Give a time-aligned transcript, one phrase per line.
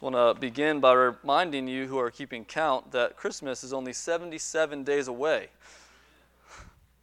[0.00, 3.94] I want to begin by reminding you who are keeping count that Christmas is only
[3.94, 5.48] 77 days away.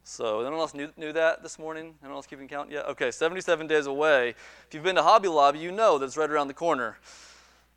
[0.04, 1.94] So, anyone else knew, knew that this morning?
[2.02, 2.86] Anyone else keeping count yet?
[2.86, 4.28] Okay, 77 days away.
[4.28, 6.96] If you've been to Hobby Lobby, you know that it's right around the corner.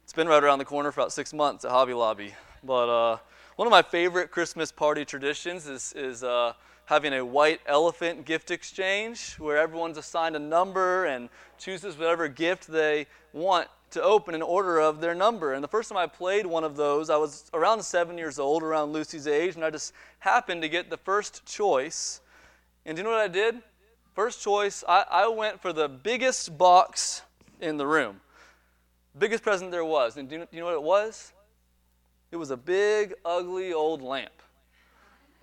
[0.04, 2.36] It's been right around the corner for about six months at Hobby Lobby.
[2.64, 3.18] But uh,
[3.56, 6.54] one of my favorite Christmas party traditions is, is uh,
[6.86, 12.68] having a white elephant gift exchange where everyone's assigned a number and chooses whatever gift
[12.68, 15.54] they want to open in order of their number.
[15.54, 18.64] And the first time I played one of those, I was around seven years old,
[18.64, 22.22] around Lucy's age, and I just happened to get the first choice.
[22.86, 23.62] And do you know what I did?
[24.14, 27.22] First choice, I, I went for the biggest box
[27.62, 28.20] in the room.
[29.18, 30.18] Biggest present there was.
[30.18, 31.34] And do you, do you know what it was?
[32.32, 34.37] It was a big, ugly old lamp.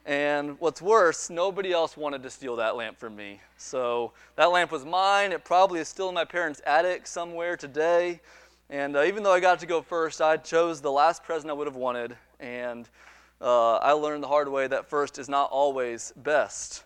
[0.07, 3.41] And what's worse, nobody else wanted to steal that lamp from me.
[3.57, 5.33] So that lamp was mine.
[5.33, 8.21] It probably is still in my parents' attic somewhere today.
[8.69, 11.55] And uh, even though I got to go first, I chose the last present I
[11.55, 12.17] would have wanted.
[12.39, 12.89] And
[13.41, 16.85] uh, I learned the hard way that first is not always best.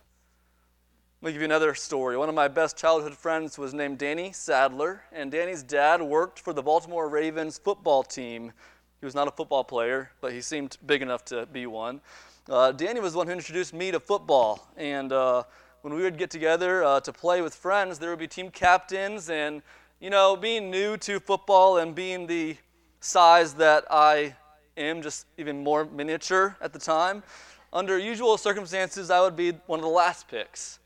[1.21, 2.17] Let me give you another story.
[2.17, 6.53] One of my best childhood friends was named Danny Sadler, and Danny's dad worked for
[6.53, 8.53] the Baltimore Ravens football team.
[9.01, 12.01] He was not a football player, but he seemed big enough to be one.
[12.49, 14.67] Uh, Danny was the one who introduced me to football.
[14.79, 15.43] And uh,
[15.83, 19.29] when we would get together uh, to play with friends, there would be team captains.
[19.29, 19.61] And,
[20.01, 22.57] you know, being new to football and being the
[23.01, 24.35] size that I
[24.79, 27.23] am, just even more miniature at the time,
[27.71, 30.79] under usual circumstances, I would be one of the last picks.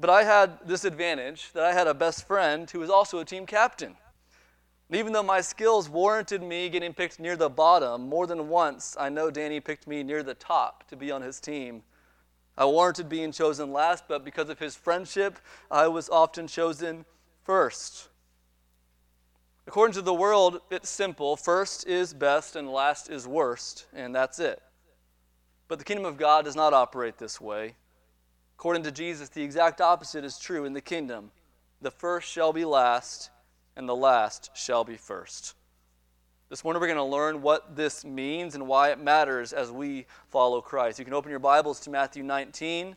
[0.00, 3.24] But I had this advantage that I had a best friend who was also a
[3.24, 3.94] team captain.
[4.90, 9.08] Even though my skills warranted me getting picked near the bottom, more than once I
[9.08, 11.82] know Danny picked me near the top to be on his team.
[12.56, 15.38] I warranted being chosen last, but because of his friendship,
[15.70, 17.04] I was often chosen
[17.44, 18.08] first.
[19.66, 24.38] According to the world, it's simple first is best and last is worst, and that's
[24.38, 24.62] it.
[25.66, 27.74] But the kingdom of God does not operate this way.
[28.58, 31.30] According to Jesus, the exact opposite is true in the kingdom.
[31.80, 33.30] The first shall be last,
[33.76, 35.54] and the last shall be first.
[36.50, 40.06] This morning we're going to learn what this means and why it matters as we
[40.28, 40.98] follow Christ.
[40.98, 42.96] You can open your Bibles to Matthew 19.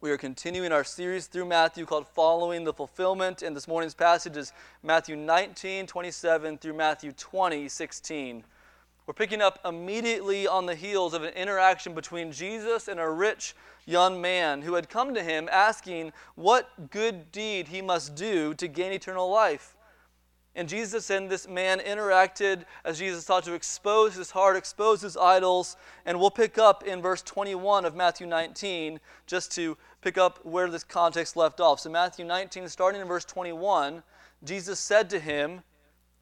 [0.00, 4.36] We are continuing our series through Matthew called Following the Fulfillment, and this morning's passage
[4.36, 4.52] is
[4.82, 8.44] Matthew 19, 27 through Matthew 20, 16.
[9.06, 13.54] We're picking up immediately on the heels of an interaction between Jesus and a rich
[13.84, 18.66] young man who had come to him asking what good deed he must do to
[18.66, 19.76] gain eternal life.
[20.56, 25.16] And Jesus and this man interacted as Jesus sought to expose his heart, expose his
[25.16, 25.76] idols.
[26.06, 30.70] And we'll pick up in verse 21 of Matthew 19 just to pick up where
[30.70, 31.80] this context left off.
[31.80, 34.02] So, Matthew 19, starting in verse 21,
[34.44, 35.62] Jesus said to him,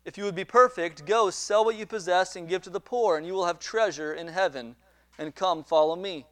[0.05, 3.17] If you would be perfect, go sell what you possess and give to the poor,
[3.17, 4.75] and you will have treasure in heaven.
[5.19, 6.27] And come, follow me.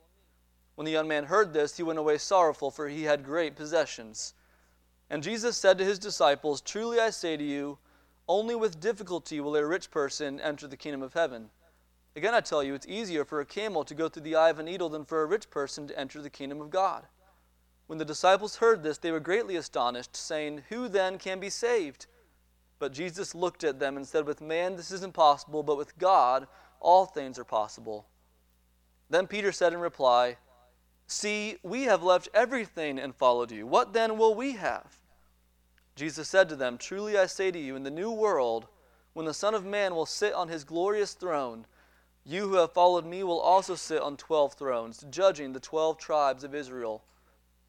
[0.75, 4.35] When the young man heard this, he went away sorrowful, for he had great possessions.
[5.09, 7.79] And Jesus said to his disciples, Truly I say to you,
[8.27, 11.51] only with difficulty will a rich person enter the kingdom of heaven.
[12.17, 14.59] Again, I tell you, it's easier for a camel to go through the eye of
[14.59, 17.07] a needle than for a rich person to enter the kingdom of God.
[17.87, 22.07] When the disciples heard this, they were greatly astonished, saying, Who then can be saved?
[22.81, 26.49] But Jesus looked at them and said, With man this is impossible, but with God
[26.81, 28.07] all things are possible.
[29.09, 30.39] Then Peter said in reply,
[31.07, 33.67] See, we have left everything and followed you.
[33.67, 34.99] What then will we have?
[35.95, 38.67] Jesus said to them, Truly I say to you, in the new world,
[39.13, 41.67] when the Son of Man will sit on his glorious throne,
[42.25, 46.45] you who have followed me will also sit on twelve thrones, judging the twelve tribes
[46.45, 47.03] of Israel.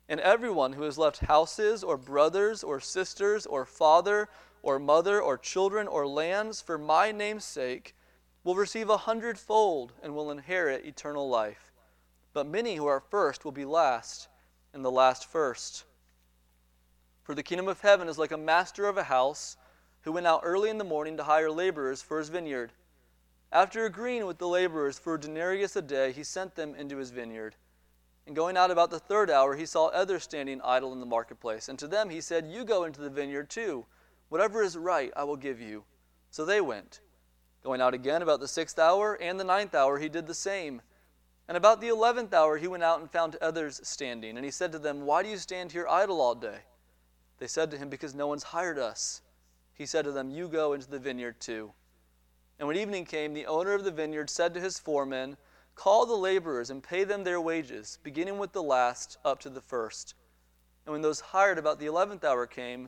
[0.07, 4.29] And everyone who has left houses, or brothers, or sisters, or father,
[4.61, 7.95] or mother, or children, or lands for my name's sake
[8.43, 11.71] will receive a hundredfold and will inherit eternal life.
[12.33, 14.27] But many who are first will be last,
[14.73, 15.83] and the last first.
[17.23, 19.57] For the kingdom of heaven is like a master of a house
[20.01, 22.73] who went out early in the morning to hire laborers for his vineyard.
[23.51, 27.11] After agreeing with the laborers for a denarius a day, he sent them into his
[27.11, 27.55] vineyard.
[28.25, 31.67] And going out about the third hour, he saw others standing idle in the marketplace.
[31.67, 33.85] And to them he said, You go into the vineyard too.
[34.31, 35.83] Whatever is right, I will give you.
[36.29, 37.01] So they went.
[37.65, 40.81] Going out again about the sixth hour and the ninth hour, he did the same.
[41.49, 44.37] And about the eleventh hour he went out and found others standing.
[44.37, 46.59] And he said to them, Why do you stand here idle all day?
[47.39, 49.21] They said to him, Because no one's hired us.
[49.73, 51.73] He said to them, You go into the vineyard too.
[52.57, 55.35] And when evening came, the owner of the vineyard said to his foremen,
[55.75, 59.59] Call the laborers and pay them their wages, beginning with the last up to the
[59.59, 60.13] first.
[60.85, 62.87] And when those hired about the eleventh hour came,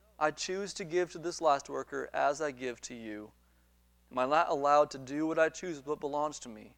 [0.21, 3.31] I choose to give to this last worker as I give to you.
[4.11, 6.75] Am I not allowed to do what I choose what belongs to me?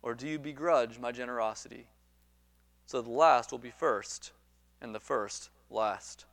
[0.00, 1.88] Or do you begrudge my generosity?
[2.86, 4.30] So the last will be first,
[4.80, 6.24] and the first last.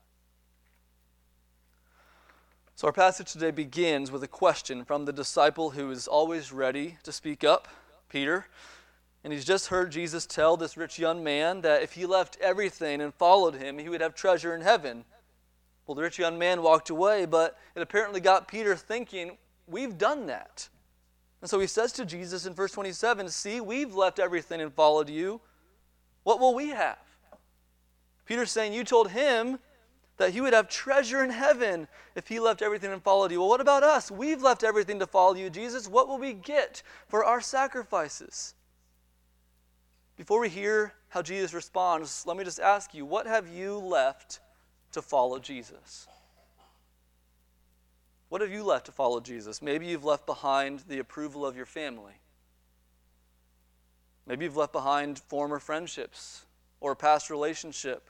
[2.76, 7.00] So our passage today begins with a question from the disciple who is always ready
[7.02, 7.68] to speak up,
[8.08, 8.46] Peter.
[9.24, 13.02] And he's just heard Jesus tell this rich young man that if he left everything
[13.02, 15.06] and followed him, he would have treasure in heaven.
[15.86, 19.38] Well, the rich young man walked away, but it apparently got Peter thinking,
[19.68, 20.70] We've done that.
[21.42, 25.10] And so he says to Jesus in verse 27 See, we've left everything and followed
[25.10, 25.42] you.
[26.24, 26.98] What will we have?
[28.26, 29.60] Peter's saying, You told him
[30.18, 33.40] that he would have treasure in heaven if he left everything and followed you.
[33.40, 34.10] Well, what about us?
[34.10, 35.88] We've left everything to follow you, Jesus.
[35.88, 38.56] What will we get for our sacrifices?
[40.16, 44.40] Before we hear how Jesus responds, let me just ask you what have you left
[44.96, 46.08] to follow Jesus?
[48.30, 49.62] What have you left to follow Jesus?
[49.62, 52.14] Maybe you've left behind the approval of your family.
[54.26, 56.46] Maybe you've left behind former friendships
[56.82, 58.10] or a past relationship.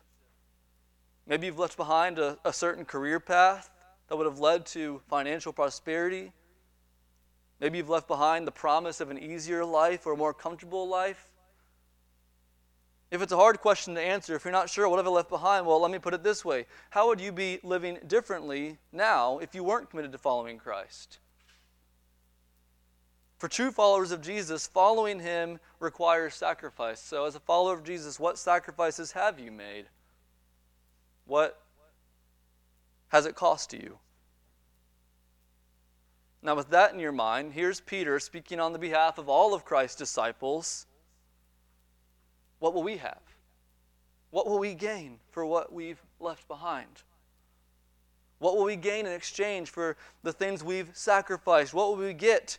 [1.27, 3.69] Maybe you've left behind a, a certain career path
[4.07, 6.31] that would have led to financial prosperity.
[7.59, 11.29] Maybe you've left behind the promise of an easier life or a more comfortable life.
[13.15, 15.29] If it's a hard question to answer, if you're not sure what have I left
[15.29, 19.37] behind, well, let me put it this way How would you be living differently now
[19.37, 21.19] if you weren't committed to following Christ?
[23.37, 26.99] For true followers of Jesus, following him requires sacrifice.
[26.99, 29.85] So, as a follower of Jesus, what sacrifices have you made?
[31.25, 31.61] What
[33.07, 33.97] has it cost you?
[36.41, 39.63] Now, with that in your mind, here's Peter speaking on the behalf of all of
[39.63, 40.85] Christ's disciples
[42.65, 43.21] what will we have?
[44.31, 47.03] What will we gain for what we've left behind?
[48.39, 51.75] What will we gain in exchange for the things we've sacrificed?
[51.75, 52.57] What will we get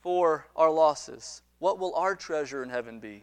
[0.00, 1.42] for our losses?
[1.60, 3.22] What will our treasure in heaven be?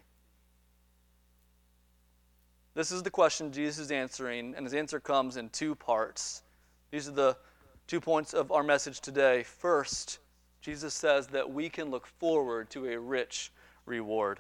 [2.76, 6.44] This is the question Jesus is answering, and his answer comes in two parts.
[6.92, 7.38] These are the
[7.88, 9.44] two points of our message today.
[9.44, 10.20] First,
[10.62, 13.52] Jesus says that we can look forward to a rich
[13.86, 14.40] reward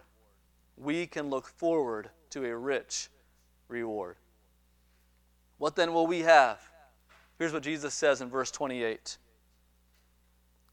[0.81, 3.09] we can look forward to a rich
[3.67, 4.15] reward.
[5.57, 6.59] What then will we have?
[7.37, 9.17] Here's what Jesus says in verse 28.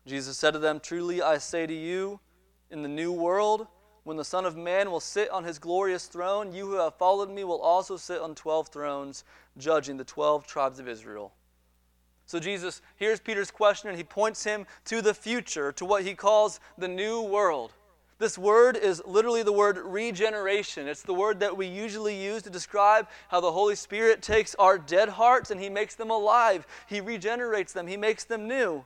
[0.06, 2.20] Jesus said to them, Truly I say to you,
[2.70, 3.66] in the new world,
[4.04, 7.30] when the Son of Man will sit on his glorious throne, you who have followed
[7.30, 9.24] me will also sit on 12 thrones,
[9.58, 11.34] judging the 12 tribes of Israel.
[12.24, 16.14] So Jesus hears Peter's question and he points him to the future, to what he
[16.14, 17.72] calls the new world.
[18.18, 20.88] This word is literally the word regeneration.
[20.88, 24.76] It's the word that we usually use to describe how the Holy Spirit takes our
[24.76, 26.66] dead hearts and He makes them alive.
[26.88, 28.84] He regenerates them, He makes them new.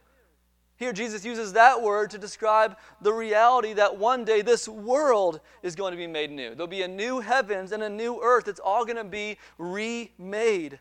[0.76, 5.76] Here, Jesus uses that word to describe the reality that one day this world is
[5.76, 6.54] going to be made new.
[6.54, 8.48] There'll be a new heavens and a new earth.
[8.48, 10.80] It's all going to be remade.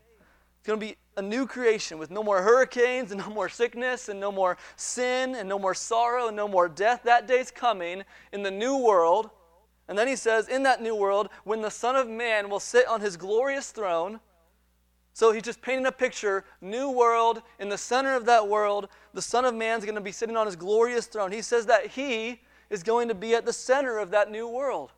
[0.58, 4.08] It's going to be a new creation with no more hurricanes and no more sickness
[4.08, 7.02] and no more sin and no more sorrow and no more death.
[7.04, 8.02] That day's coming
[8.32, 9.30] in the new world.
[9.88, 12.86] And then he says, in that new world, when the Son of Man will sit
[12.86, 14.20] on his glorious throne.
[15.12, 19.20] So he's just painting a picture, new world, in the center of that world, the
[19.20, 21.30] Son of Man's going to be sitting on his glorious throne.
[21.30, 22.40] He says that he
[22.70, 24.92] is going to be at the center of that new world.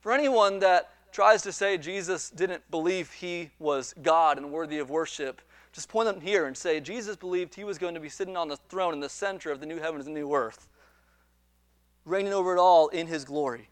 [0.00, 4.90] For anyone that tries to say Jesus didn't believe he was God and worthy of
[4.90, 5.42] worship,
[5.76, 8.48] just point them here and say Jesus believed he was going to be sitting on
[8.48, 10.68] the throne in the center of the new heavens and new earth,
[12.06, 13.68] reigning over it all in his glory.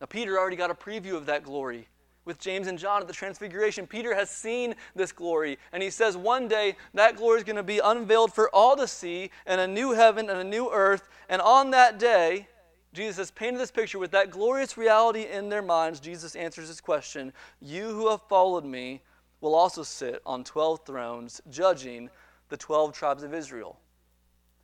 [0.00, 1.86] Now, Peter already got a preview of that glory
[2.24, 3.86] with James and John at the Transfiguration.
[3.86, 7.62] Peter has seen this glory, and he says one day that glory is going to
[7.62, 11.10] be unveiled for all to see, and a new heaven and a new earth.
[11.28, 12.48] And on that day,
[12.94, 16.00] Jesus has painted this picture with that glorious reality in their minds.
[16.00, 19.02] Jesus answers this question You who have followed me
[19.40, 22.10] will also sit on 12 thrones, judging
[22.48, 23.78] the 12 tribes of Israel.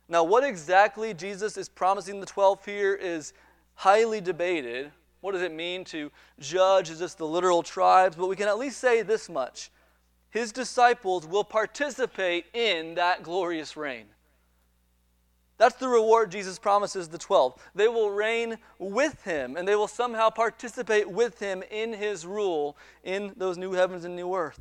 [0.09, 3.33] Now, what exactly Jesus is promising the 12 here is
[3.75, 4.91] highly debated.
[5.21, 6.89] What does it mean to judge?
[6.89, 8.15] Is this the literal tribes?
[8.15, 9.71] But we can at least say this much
[10.29, 14.05] His disciples will participate in that glorious reign.
[15.57, 17.59] That's the reward Jesus promises the 12.
[17.73, 22.77] They will reign with him, and they will somehow participate with him in his rule
[23.03, 24.59] in those new heavens and new earth.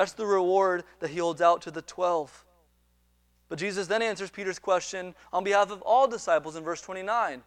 [0.00, 2.46] That's the reward that he holds out to the 12.
[3.50, 7.42] But Jesus then answers Peter's question on behalf of all disciples in verse 29.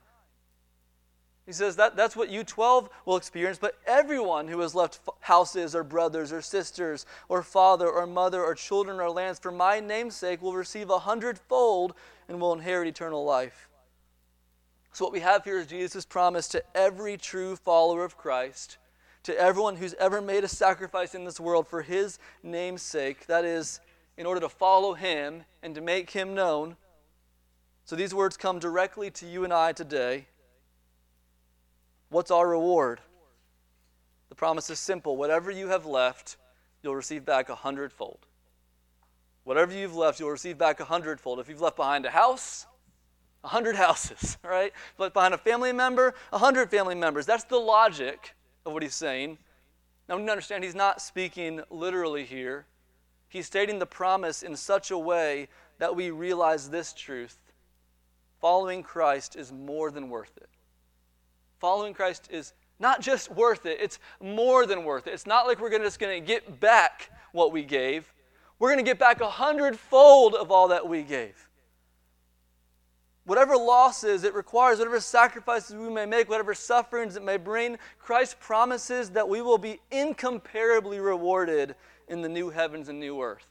[1.48, 5.74] He says that that's what you 12 will experience, but everyone who has left houses
[5.74, 10.16] or brothers or sisters or father or mother or children or lands for my name's
[10.16, 11.96] sake will receive a hundredfold
[12.30, 13.68] and will inherit eternal life.
[14.92, 18.78] So, what we have here is Jesus' promise to every true follower of Christ,
[19.24, 23.46] to everyone who's ever made a sacrifice in this world for his name's sake, that
[23.46, 23.80] is,
[24.18, 26.76] in order to follow him and to make him known.
[27.86, 30.28] So, these words come directly to you and I today.
[32.10, 33.00] What's our reward?
[34.30, 36.38] The promise is simple whatever you have left,
[36.82, 38.20] you'll receive back a hundredfold.
[39.46, 41.40] Whatever you've left, you'll receive back a hundredfold.
[41.40, 42.66] If you've left behind a house,
[43.44, 44.72] a hundred houses, right?
[44.94, 47.26] If left behind a family member, a hundred family members.
[47.26, 48.34] That's the logic
[48.66, 49.38] of what he's saying.
[50.08, 52.66] Now, we need to understand he's not speaking literally here.
[53.30, 55.48] He's stating the promise in such a way
[55.80, 57.38] that we realize this truth
[58.40, 60.50] following Christ is more than worth it
[61.64, 65.14] following Christ is not just worth it, it's more than worth it.
[65.14, 68.14] It's not like we're just going to get back what we gave.
[68.60, 71.48] We're going to get back a hundredfold of all that we gave.
[73.26, 78.40] Whatever losses it requires, whatever sacrifices we may make, whatever sufferings it may bring, Christ
[78.40, 81.76] promises that we will be incomparably rewarded
[82.10, 83.48] in the new heavens and new earth.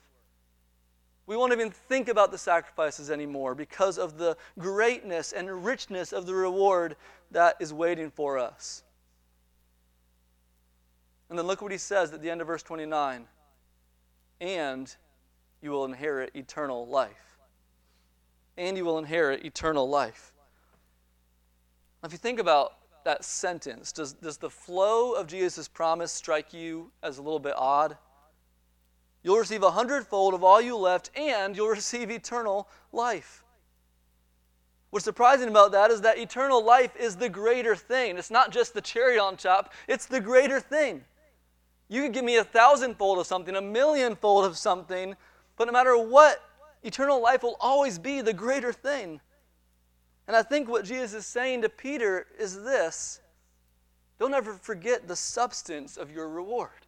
[1.27, 6.27] We won't even think about the sacrifices anymore because of the greatness and richness of
[6.27, 6.97] the reward
[7.31, 8.83] that is waiting for us.
[11.31, 13.27] And then look what he says at the end of verse 29
[14.43, 14.95] and
[15.63, 17.32] you will inherit eternal life.
[18.57, 20.33] And you will inherit eternal life.
[22.05, 26.91] If you think about that sentence, does, does the flow of Jesus' promise strike you
[27.03, 27.97] as a little bit odd?
[29.23, 33.45] You'll receive a hundredfold of all you left, and you'll receive eternal life.
[34.91, 38.19] What's surprising about that is that eternal life is the greater thing.
[38.19, 41.03] It's not just the cherry on top, it's the greater thing.
[41.89, 45.17] You could give me a thousandfold of something, a millionfold of something,
[45.57, 46.43] but no matter what,
[46.83, 49.21] eternal life will always be the greater thing.
[50.27, 53.21] And I think what Jesus is saying to Peter is this
[54.19, 56.87] don't ever forget the substance of your reward.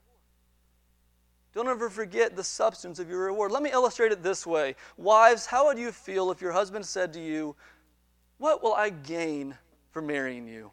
[1.53, 3.51] Don't ever forget the substance of your reward.
[3.51, 4.77] Let me illustrate it this way.
[4.97, 7.57] Wives, how would you feel if your husband said to you,
[8.39, 9.57] What will I gain
[9.91, 10.71] for marrying you?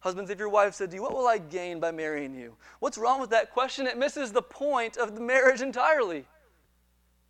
[0.00, 2.56] Husbands, if your wife said to you, What will I gain by marrying you?
[2.80, 3.86] What's wrong with that question?
[3.86, 6.26] It misses the point of the marriage entirely.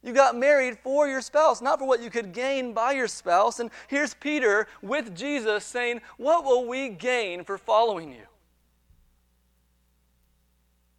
[0.02, 3.60] You got married for your spouse, not for what you could gain by your spouse.
[3.60, 8.26] And here's Peter with Jesus saying, What will we gain for following you?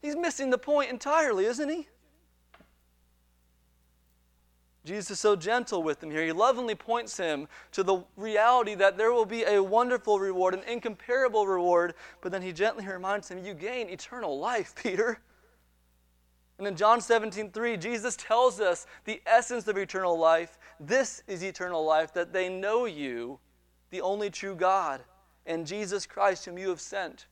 [0.02, 1.88] He's missing the point entirely, isn't he?
[4.84, 6.26] Jesus is so gentle with him here.
[6.26, 10.64] He lovingly points him to the reality that there will be a wonderful reward, an
[10.64, 15.20] incomparable reward, but then he gently reminds him, You gain eternal life, Peter.
[16.62, 20.60] And in John 17, 3, Jesus tells us the essence of eternal life.
[20.80, 23.40] This is eternal life, that they know you,
[23.90, 25.02] the only true God,
[25.48, 27.26] and Jesus Christ, whom you have sent.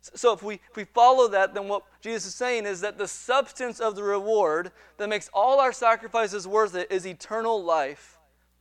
[0.00, 3.08] So if we, if we follow that, then what Jesus is saying is that the
[3.08, 8.20] substance of the reward that makes all our sacrifices worth it is eternal life.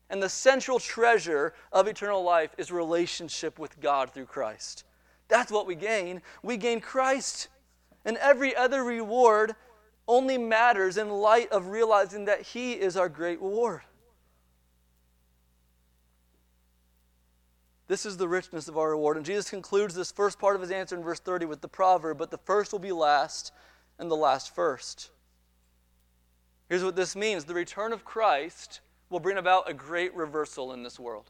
[0.10, 4.84] And the central treasure of eternal life is relationship with God through Christ.
[5.28, 6.24] That's what we gain.
[6.42, 7.50] We gain Christ.
[8.06, 9.56] And every other reward
[10.08, 13.82] only matters in light of realizing that He is our great reward.
[17.88, 19.18] This is the richness of our reward.
[19.18, 22.18] And Jesus concludes this first part of his answer in verse 30 with the proverb,
[22.18, 23.52] but the first will be last
[24.00, 25.12] and the last first.
[26.70, 28.80] Here's what this means the return of Christ
[29.10, 31.30] will bring about a great reversal in this world.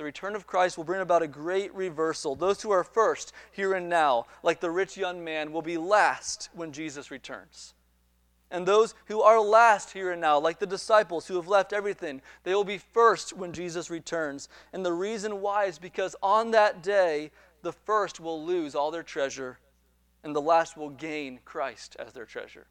[0.00, 2.34] The return of Christ will bring about a great reversal.
[2.34, 6.48] Those who are first, here and now, like the rich young man, will be last
[6.54, 7.74] when Jesus returns.
[8.50, 12.22] And those who are last here and now, like the disciples who have left everything,
[12.44, 14.48] they will be first when Jesus returns.
[14.72, 17.30] And the reason why is because on that day,
[17.60, 19.58] the first will lose all their treasure,
[20.24, 22.68] and the last will gain Christ as their treasure.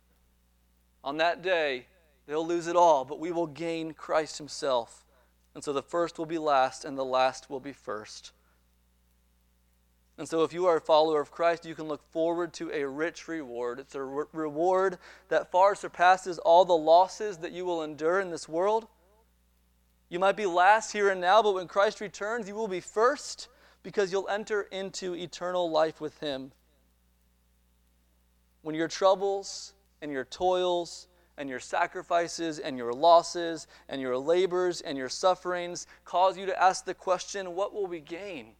[1.03, 1.85] On that day,
[2.25, 5.05] they'll lose it all, but we will gain Christ Himself.
[5.53, 8.31] And so the first will be last, and the last will be first.
[10.17, 12.85] And so, if you are a follower of Christ, you can look forward to a
[12.85, 13.79] rich reward.
[13.79, 14.97] It's a re- reward
[15.29, 18.87] that far surpasses all the losses that you will endure in this world.
[20.09, 23.47] You might be last here and now, but when Christ returns, you will be first
[23.81, 26.51] because you'll enter into eternal life with Him.
[28.61, 31.07] When your troubles and your toils
[31.39, 36.61] and your sacrifices and your losses and your labors and your sufferings cause you to
[36.61, 38.51] ask the question, what will we gain?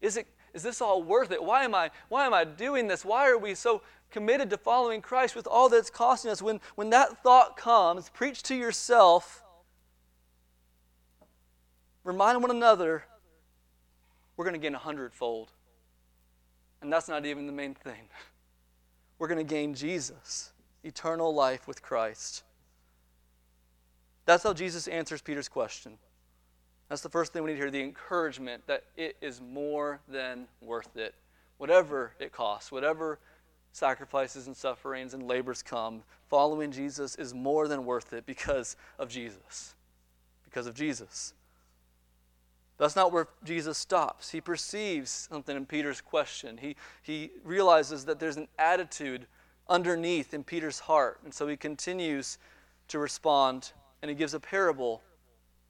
[0.00, 1.42] Is it is this all worth it?
[1.42, 3.04] Why am I why am I doing this?
[3.04, 6.40] Why are we so committed to following Christ with all that's costing us?
[6.40, 9.42] When when that thought comes, preach to yourself.
[12.02, 13.04] Remind one another
[14.36, 15.50] we're going to gain a hundredfold.
[16.82, 18.08] And that's not even the main thing.
[19.18, 20.52] We're going to gain Jesus,
[20.84, 22.42] eternal life with Christ.
[24.26, 25.98] That's how Jesus answers Peter's question.
[26.88, 30.46] That's the first thing we need to hear the encouragement that it is more than
[30.60, 31.14] worth it.
[31.58, 33.18] Whatever it costs, whatever
[33.72, 39.08] sacrifices and sufferings and labors come, following Jesus is more than worth it because of
[39.08, 39.74] Jesus.
[40.44, 41.34] Because of Jesus.
[42.76, 44.30] That's not where Jesus stops.
[44.30, 46.58] He perceives something in Peter's question.
[46.58, 49.26] He, he realizes that there's an attitude
[49.68, 51.20] underneath in Peter's heart.
[51.24, 52.38] And so he continues
[52.88, 55.02] to respond and he gives a parable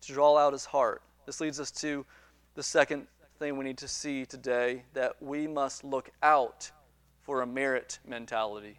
[0.03, 1.03] to draw out his heart.
[1.27, 2.05] This leads us to
[2.55, 3.07] the second
[3.39, 6.71] thing we need to see today that we must look out
[7.23, 8.79] for a merit mentality.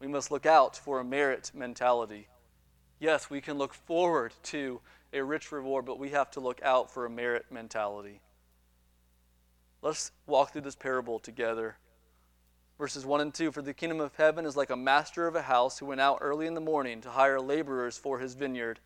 [0.00, 2.28] We must look out for a merit mentality.
[3.00, 4.80] Yes, we can look forward to
[5.12, 8.20] a rich reward, but we have to look out for a merit mentality.
[9.82, 11.76] Let's walk through this parable together.
[12.78, 15.42] Verses 1 and 2 For the kingdom of heaven is like a master of a
[15.42, 18.78] house who went out early in the morning to hire laborers for his vineyard.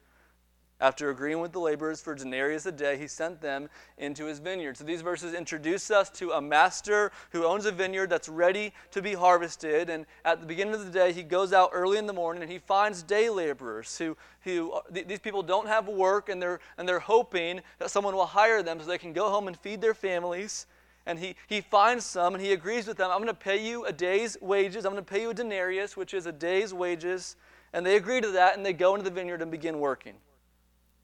[0.80, 3.68] After agreeing with the laborers for denarius a day, he sent them
[3.98, 4.78] into his vineyard.
[4.78, 9.02] So these verses introduce us to a master who owns a vineyard that's ready to
[9.02, 9.90] be harvested.
[9.90, 12.50] And at the beginning of the day, he goes out early in the morning and
[12.50, 16.98] he finds day laborers who, who these people don't have work and they're, and they're
[16.98, 20.66] hoping that someone will hire them so they can go home and feed their families.
[21.06, 23.84] And he, he finds some and he agrees with them I'm going to pay you
[23.84, 24.84] a day's wages.
[24.84, 27.36] I'm going to pay you a denarius, which is a day's wages.
[27.72, 30.14] And they agree to that and they go into the vineyard and begin working.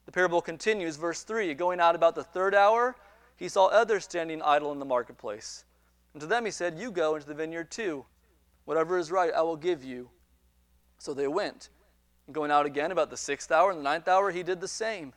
[0.07, 2.97] The parable continues, verse 3 Going out about the third hour,
[3.37, 5.65] he saw others standing idle in the marketplace.
[6.15, 8.07] And to them he said, You go into the vineyard too.
[8.65, 10.11] Whatever is right, I will give you.
[10.99, 11.71] So they went.
[12.27, 14.69] And going out again about the sixth hour and the ninth hour, he did the
[14.69, 15.13] same.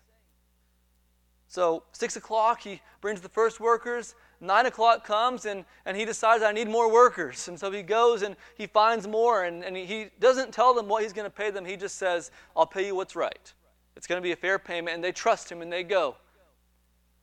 [1.51, 4.15] So, six o'clock, he brings the first workers.
[4.39, 7.49] Nine o'clock comes, and, and he decides, I need more workers.
[7.49, 11.03] And so he goes and he finds more, and, and he doesn't tell them what
[11.03, 11.65] he's going to pay them.
[11.65, 13.53] He just says, I'll pay you what's right.
[13.97, 16.15] It's going to be a fair payment, and they trust him and they go.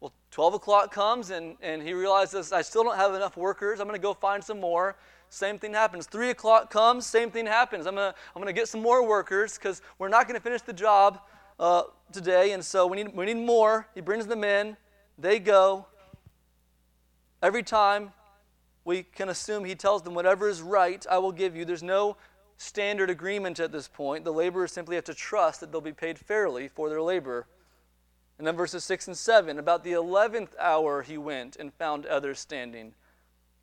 [0.00, 3.80] Well, 12 o'clock comes, and, and he realizes, I still don't have enough workers.
[3.80, 4.96] I'm going to go find some more.
[5.30, 6.06] Same thing happens.
[6.06, 7.86] 3 o'clock comes, same thing happens.
[7.86, 10.44] I'm going to, I'm going to get some more workers because we're not going to
[10.44, 11.18] finish the job
[11.58, 13.86] uh, today, and so we need, we need more.
[13.94, 14.76] He brings them in,
[15.18, 15.86] they go.
[17.42, 18.12] Every time
[18.84, 21.64] we can assume he tells them, Whatever is right, I will give you.
[21.64, 22.16] There's no
[22.56, 24.24] standard agreement at this point.
[24.24, 27.46] The laborers simply have to trust that they'll be paid fairly for their labor.
[28.38, 32.38] And then verses 6 and 7 About the eleventh hour he went and found others
[32.38, 32.94] standing.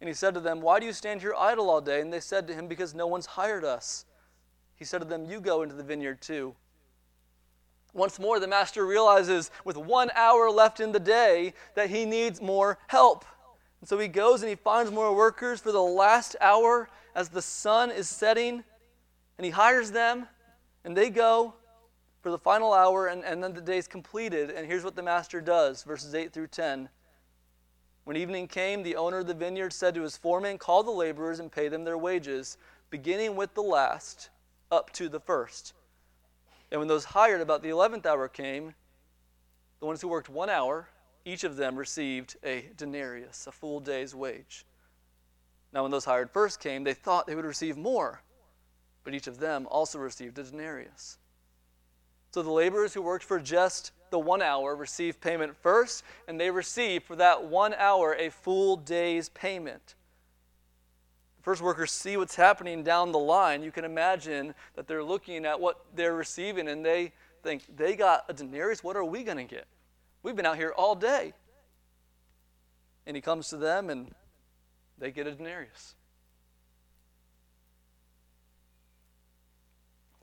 [0.02, 2.02] And he said to them, Why do you stand here idle all day?
[2.02, 4.06] And they said to him, Because no one's hired us.
[4.76, 6.56] He said to them, You go into the vineyard too.
[7.96, 12.42] Once more, the master realizes with one hour left in the day that he needs
[12.42, 13.24] more help.
[13.80, 17.42] And so he goes and he finds more workers for the last hour as the
[17.42, 18.66] sun is setting.
[19.38, 20.28] And he hires them,
[20.84, 21.54] and they go
[22.22, 24.50] for the final hour, and, and then the day's completed.
[24.50, 26.90] And here's what the master does verses 8 through 10.
[28.04, 31.40] When evening came, the owner of the vineyard said to his foreman, Call the laborers
[31.40, 32.58] and pay them their wages,
[32.90, 34.32] beginning with the last
[34.70, 35.75] up to the first.
[36.76, 38.76] And when those hired about the eleventh hour came,
[39.80, 40.90] the ones who worked one hour,
[41.24, 44.66] each of them received a denarius, a full day's wage.
[45.72, 48.22] Now, when those hired first came, they thought they would receive more
[49.06, 51.20] but each of them also received a denarius.
[52.32, 56.52] So the laborers who worked for just the one hour received payment first, and they
[56.52, 59.96] received for that one hour a full day's payment.
[61.46, 63.62] First workers see what's happening down the line.
[63.62, 68.26] You can imagine that they're looking at what they're receiving and they think, they got
[68.28, 69.68] a denarius, what are we going to get?
[70.24, 71.34] We've been out here all day.
[73.06, 74.16] And he comes to them and
[74.98, 75.94] they get a denarius.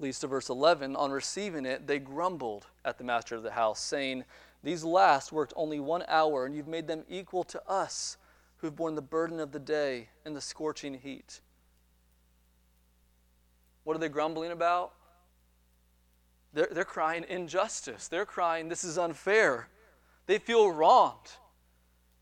[0.01, 0.97] leads to verse 11.
[0.97, 4.25] On receiving it, they grumbled at the master of the house, saying,
[4.65, 8.17] These last worked only one hour, and you've made them equal to us,
[8.63, 11.41] who've borne the burden of the day and the scorching heat.
[13.85, 14.93] What are they grumbling about?
[16.55, 18.07] They're, they're crying injustice.
[18.07, 19.69] They're crying, this is unfair.
[20.27, 21.33] They feel wronged.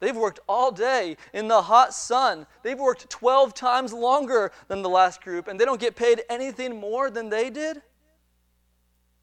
[0.00, 2.46] They've worked all day in the hot sun.
[2.62, 6.81] They've worked 12 times longer than the last group, and they don't get paid anything
[6.81, 7.83] more than they did.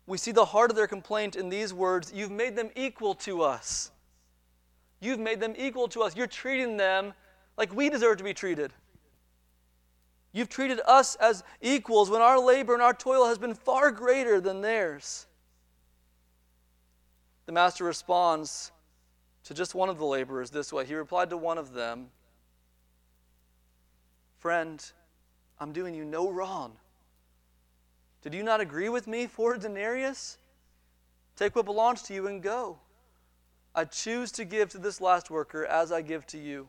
[0.06, 3.42] We see the heart of their complaint in these words You've made them equal to
[3.42, 3.90] us.
[5.00, 6.16] You've made them equal to us.
[6.16, 7.14] You're treating them
[7.58, 8.74] like we deserve to be treated.
[10.32, 14.40] You've treated us as equals when our labor and our toil has been far greater
[14.40, 15.26] than theirs.
[17.46, 18.72] The master responds
[19.46, 20.86] to just one of the laborers this way.
[20.86, 22.10] He replied to one of them
[24.40, 24.84] Friend,
[25.60, 26.74] I'm doing you no wrong.
[28.22, 30.38] Did you not agree with me for a denarius?
[31.36, 32.78] Take what belongs to you and go.
[33.78, 36.68] I choose to give to this last worker as I give to you.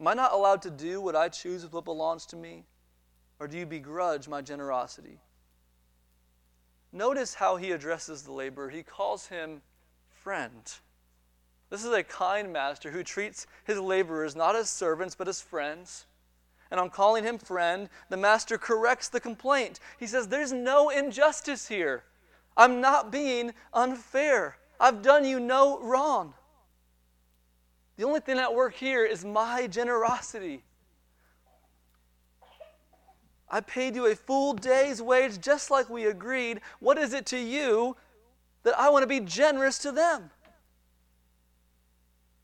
[0.00, 2.64] Am I not allowed to do what I choose with what belongs to me?
[3.38, 5.20] Or do you begrudge my generosity?
[6.92, 8.68] Notice how he addresses the laborer.
[8.68, 9.62] He calls him
[10.08, 10.60] friend.
[11.70, 16.06] This is a kind master who treats his laborers not as servants but as friends.
[16.72, 19.78] And on calling him friend, the master corrects the complaint.
[20.00, 22.02] He says, There's no injustice here.
[22.56, 24.56] I'm not being unfair.
[24.80, 26.32] I've done you no wrong.
[27.98, 30.64] The only thing at work here is my generosity.
[33.50, 36.62] I paid you a full day's wage just like we agreed.
[36.78, 37.94] What is it to you
[38.62, 40.30] that I want to be generous to them?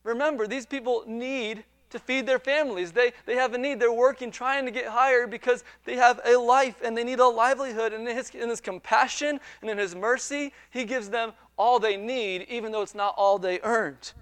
[0.03, 2.91] Remember, these people need to feed their families.
[2.91, 3.79] They, they have a need.
[3.79, 7.27] They're working, trying to get hired because they have a life and they need a
[7.27, 7.93] livelihood.
[7.93, 11.97] And in his, in his compassion and in His mercy, He gives them all they
[11.97, 14.13] need, even though it's not all they earned.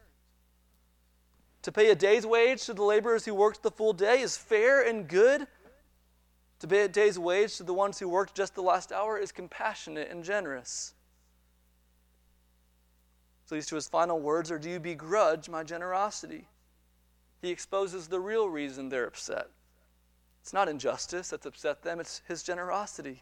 [1.63, 4.87] To pay a day's wage to the laborers who worked the full day is fair
[4.87, 5.47] and good.
[6.59, 9.31] To pay a day's wage to the ones who worked just the last hour is
[9.31, 10.93] compassionate and generous.
[13.45, 16.47] So these to his final words are Do you begrudge my generosity?
[17.45, 19.51] He exposes the real reason they're upset.
[20.41, 23.21] It's not injustice that's upset them, it's his generosity.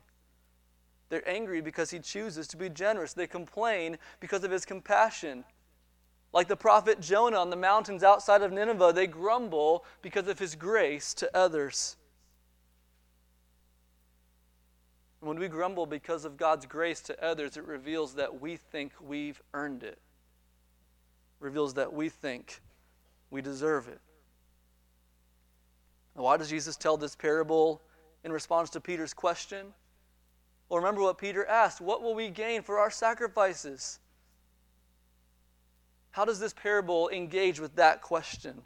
[1.10, 3.12] They're angry because he chooses to be generous.
[3.12, 5.44] They complain because of his compassion.
[6.32, 10.56] Like the prophet Jonah on the mountains outside of Nineveh, they grumble because of his
[10.56, 11.98] grace to others.
[15.20, 19.42] When we grumble because of God's grace to others, it reveals that we think we've
[19.54, 20.00] earned it.
[21.42, 22.62] reveals that we think
[23.30, 24.00] we deserve it.
[26.14, 27.82] Why does Jesus tell this parable
[28.24, 29.74] in response to Peter's question?
[30.70, 34.00] Well, remember what Peter asked What will we gain for our sacrifices?
[36.12, 38.62] How does this parable engage with that question?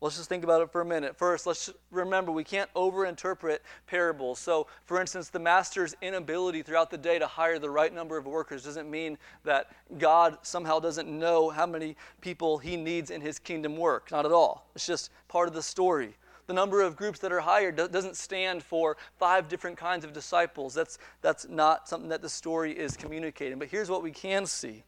[0.00, 1.16] Let's just think about it for a minute.
[1.16, 4.38] First, let's remember we can't overinterpret parables.
[4.38, 8.26] So, for instance, the master's inability throughout the day to hire the right number of
[8.26, 13.38] workers doesn't mean that God somehow doesn't know how many people he needs in his
[13.38, 14.10] kingdom work.
[14.10, 14.68] Not at all.
[14.74, 16.16] It's just part of the story.
[16.46, 20.74] The number of groups that are hired doesn't stand for five different kinds of disciples.
[20.74, 23.58] That's, that's not something that the story is communicating.
[23.58, 24.82] But here's what we can see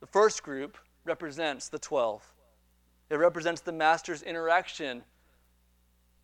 [0.00, 2.22] the first group represents the 12,
[3.10, 5.02] it represents the master's interaction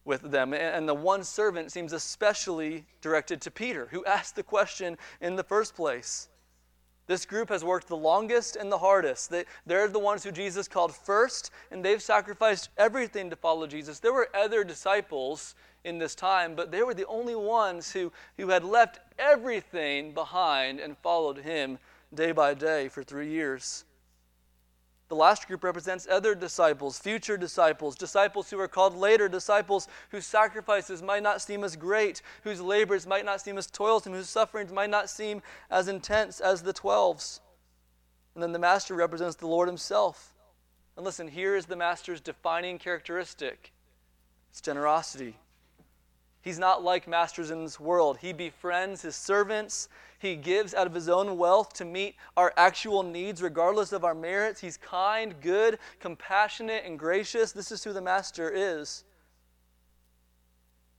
[0.05, 0.53] with them.
[0.53, 5.45] And the one servant seems especially directed to Peter, who asked the question in the
[5.45, 6.29] first place.
[7.07, 9.31] This group has worked the longest and the hardest.
[9.31, 13.99] They, they're the ones who Jesus called first, and they've sacrificed everything to follow Jesus.
[13.99, 18.49] There were other disciples in this time, but they were the only ones who, who
[18.49, 21.79] had left everything behind and followed him
[22.15, 23.85] day by day for three years.
[25.15, 30.27] The last group represents other disciples, future disciples, disciples who are called later, disciples whose
[30.27, 34.73] sacrifices might not seem as great, whose labors might not seem as toilsome, whose sufferings
[34.73, 37.41] might not seem as intense as the twelves.
[38.35, 40.35] And then the master represents the Lord himself.
[40.97, 43.71] And listen, here is the master's defining characteristic
[44.51, 45.37] it's generosity.
[46.45, 48.19] He's not like masters in this world.
[48.19, 49.89] He befriends his servants.
[50.19, 54.15] He gives out of his own wealth to meet our actual needs, regardless of our
[54.15, 54.61] merits.
[54.61, 57.53] He's kind, good, compassionate, and gracious.
[57.53, 59.05] This is who the master is.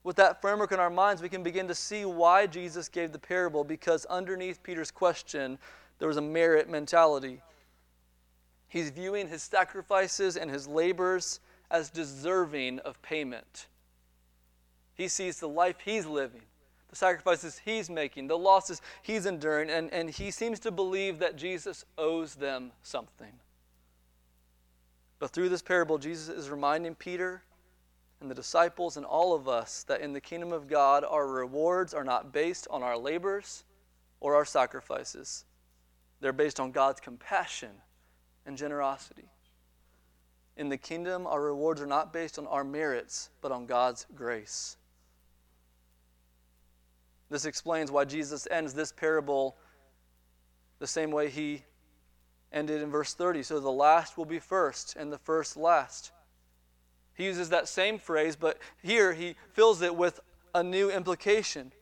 [0.04, 3.20] With that framework in our minds, we can begin to see why Jesus gave the
[3.20, 5.60] parable, because underneath Peter's question,
[6.00, 7.40] there was a merit mentality.
[8.68, 13.68] He's viewing his sacrifices and his labors as deserving of payment.
[14.96, 16.42] He sees the life he's living,
[16.90, 21.36] the sacrifices he's making, the losses he's enduring, and, and he seems to believe that
[21.36, 23.34] Jesus owes them something.
[25.20, 27.44] But through this parable, Jesus is reminding Peter
[28.22, 31.94] and the disciples and all of us that in the kingdom of God, our rewards
[31.94, 33.64] are not based on our labors
[34.20, 35.46] or our sacrifices,
[36.22, 37.72] they're based on God's compassion
[38.46, 39.30] and generosity.
[40.58, 44.78] In the kingdom, our rewards are not based on our merits, but on God's grace.
[47.36, 49.58] This explains why Jesus ends this parable
[50.80, 51.64] the same way he
[52.54, 53.44] ended in verse 30.
[53.44, 56.14] So the last will be first, and the first last.
[57.14, 60.22] He uses that same phrase, but here he fills it with
[60.54, 61.74] a new implication.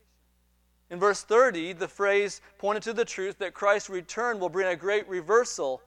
[0.90, 4.74] In verse 30, the phrase pointed to the truth that Christ's return will bring a
[4.74, 5.82] great reversal.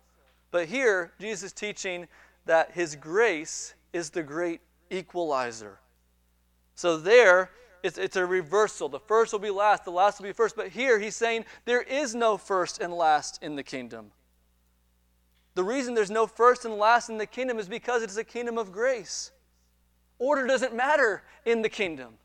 [0.49, 2.07] But here, Jesus is teaching
[2.45, 5.79] that his grace is the great equalizer.
[6.75, 7.51] So there,
[7.83, 8.89] it's, it's a reversal.
[8.89, 10.55] The first will be last, the last will be first.
[10.55, 14.11] But here, he's saying there is no first and last in the kingdom.
[15.55, 18.23] The reason there's no first and last in the kingdom is because it is a
[18.23, 19.31] kingdom of grace.
[20.19, 22.15] Order doesn't matter in the kingdom.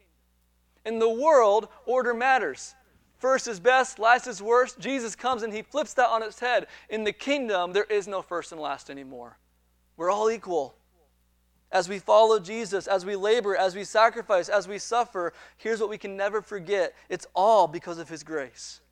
[0.84, 2.74] In the world, order matters.
[3.18, 4.80] First is best, last is worst.
[4.80, 6.66] Jesus comes and he flips that on its head.
[6.90, 9.38] In the kingdom, there is no first and last anymore.
[9.96, 10.74] We're all equal.
[11.72, 15.88] As we follow Jesus, as we labor, as we sacrifice, as we suffer, here's what
[15.88, 18.82] we can never forget it's all because of his grace.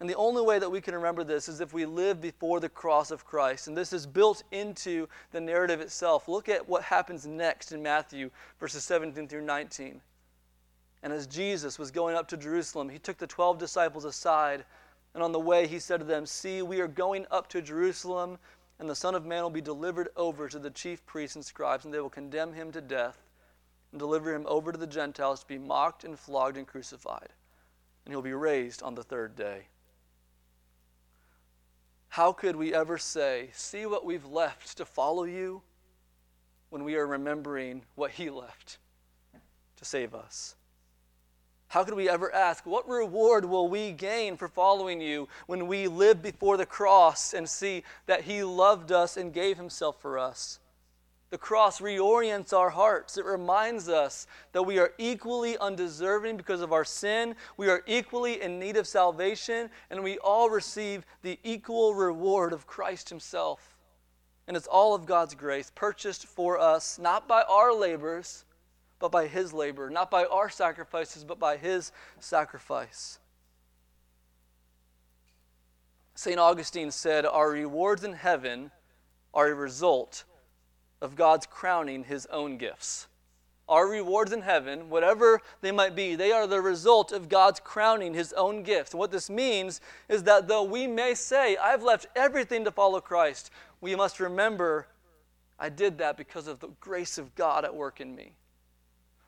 [0.00, 2.70] And the only way that we can remember this is if we live before the
[2.70, 3.68] cross of Christ.
[3.68, 6.26] And this is built into the narrative itself.
[6.26, 10.00] Look at what happens next in Matthew, verses 17 through 19.
[11.02, 14.64] And as Jesus was going up to Jerusalem, he took the 12 disciples aside.
[15.12, 18.38] And on the way, he said to them, See, we are going up to Jerusalem,
[18.80, 21.84] and the Son of Man will be delivered over to the chief priests and scribes,
[21.84, 23.18] and they will condemn him to death
[23.92, 27.28] and deliver him over to the Gentiles to be mocked and flogged and crucified.
[28.04, 29.66] And he'll be raised on the third day
[32.10, 35.62] how could we ever say, See what we've left to follow you,
[36.68, 38.78] when we are remembering what He left
[39.76, 40.56] to save us?
[41.70, 45.86] How could we ever ask, What reward will we gain for following you when we
[45.86, 50.58] live before the cross and see that He loved us and gave Himself for us?
[51.30, 53.16] The cross reorients our hearts.
[53.16, 57.36] It reminds us that we are equally undeserving because of our sin.
[57.56, 62.66] We are equally in need of salvation, and we all receive the equal reward of
[62.66, 63.78] Christ Himself.
[64.48, 68.44] And it's all of God's grace, purchased for us, not by our labors,
[69.00, 73.18] but by His labor, not by our sacrifices, but by His sacrifice.
[76.14, 76.38] St.
[76.38, 78.70] Augustine said, Our rewards in heaven
[79.32, 80.24] are a result
[81.00, 83.06] of God's crowning his own gifts.
[83.68, 88.14] Our rewards in heaven, whatever they might be, they are the result of God's crowning
[88.14, 88.92] his own gifts.
[88.92, 93.00] And what this means is that though we may say, I've left everything to follow
[93.00, 94.88] Christ, we must remember,
[95.58, 98.32] I did that because of the grace of God at work in me.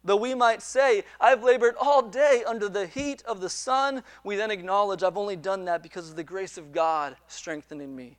[0.05, 4.35] Though we might say, I've labored all day under the heat of the sun, we
[4.35, 8.19] then acknowledge I've only done that because of the grace of God strengthening me.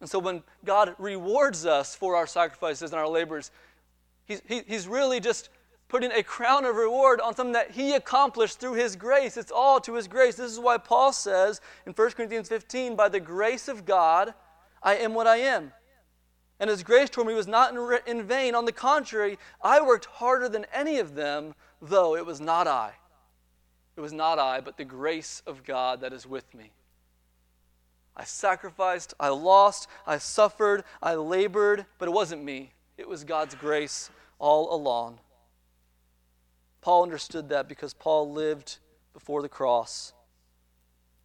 [0.00, 3.50] And so when God rewards us for our sacrifices and our labors,
[4.24, 5.50] he's, he, he's really just
[5.88, 9.36] putting a crown of reward on something that he accomplished through his grace.
[9.36, 10.36] It's all to his grace.
[10.36, 14.32] This is why Paul says in 1 Corinthians 15, by the grace of God,
[14.82, 15.72] I am what I am.
[16.60, 18.54] And his grace toward me was not in, in vain.
[18.54, 22.92] On the contrary, I worked harder than any of them, though it was not I.
[23.96, 26.70] It was not I, but the grace of God that is with me.
[28.14, 32.72] I sacrificed, I lost, I suffered, I labored, but it wasn't me.
[32.98, 35.18] It was God's grace all along.
[36.82, 38.78] Paul understood that because Paul lived
[39.14, 40.12] before the cross.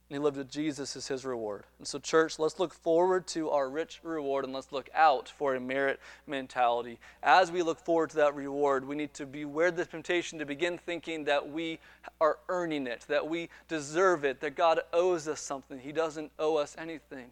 [0.07, 1.63] And he lived with Jesus as his reward.
[1.79, 5.55] And so, church, let's look forward to our rich reward and let's look out for
[5.55, 6.99] a merit mentality.
[7.23, 10.77] As we look forward to that reward, we need to beware the temptation to begin
[10.77, 11.79] thinking that we
[12.21, 15.79] are earning it, that we deserve it, that God owes us something.
[15.79, 17.31] He doesn't owe us anything.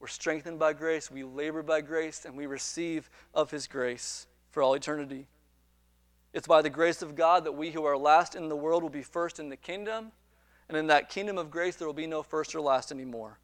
[0.00, 4.62] We're strengthened by grace, we labor by grace, and we receive of his grace for
[4.62, 5.26] all eternity.
[6.32, 8.90] It's by the grace of God that we who are last in the world will
[8.90, 10.12] be first in the kingdom.
[10.72, 13.38] And in that kingdom of grace, there will be no first or last anymore.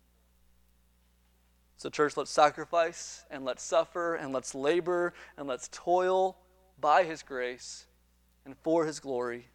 [1.77, 6.39] So, church, let's sacrifice and let's suffer and let's labor and let's toil
[6.81, 7.85] by His grace
[8.47, 9.49] and for His glory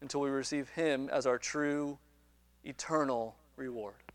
[0.00, 1.98] until we receive Him as our true,
[2.64, 4.05] eternal reward.